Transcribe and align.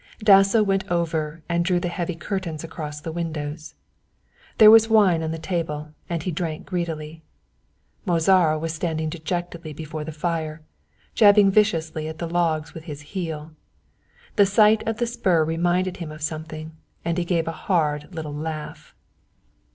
Dasso 0.17 0.63
went 0.63 0.89
over 0.89 1.43
and 1.47 1.63
drew 1.63 1.79
the 1.79 1.87
heavy 1.87 2.15
curtains 2.15 2.63
across 2.63 2.99
the 2.99 3.11
windows. 3.11 3.75
There 4.57 4.71
was 4.71 4.89
wine 4.89 5.21
on 5.21 5.29
the 5.29 5.37
table 5.37 5.93
and 6.09 6.23
he 6.23 6.31
drank 6.31 6.65
greedily. 6.65 7.21
Mozara 8.07 8.57
was 8.57 8.73
standing 8.73 9.09
dejectedly 9.09 9.73
before 9.73 10.03
the 10.03 10.11
fire, 10.11 10.63
jabbing 11.13 11.51
viciously 11.51 12.07
at 12.07 12.17
the 12.17 12.27
logs 12.27 12.73
with 12.73 12.85
his 12.85 13.01
heel. 13.13 13.51
The 14.37 14.47
sight 14.47 14.81
of 14.87 14.97
the 14.97 15.05
spur 15.05 15.43
reminded 15.45 15.97
him 15.97 16.11
of 16.11 16.23
something, 16.23 16.75
and 17.05 17.15
he 17.19 17.23
gave 17.23 17.47
a 17.47 17.51
hard 17.51 18.11
little 18.11 18.33
laugh. 18.33 18.95